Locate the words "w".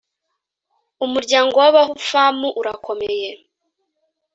1.63-1.65